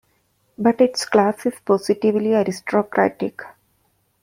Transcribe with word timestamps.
But 0.57 0.81
its 0.81 1.05
class 1.05 1.45
is 1.45 1.59
positively 1.63 2.33
aristocratic. 2.33 3.43